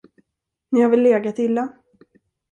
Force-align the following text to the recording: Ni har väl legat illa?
Ni 0.71 0.81
har 0.81 0.89
väl 0.89 1.01
legat 1.03 1.39
illa? 1.39 1.73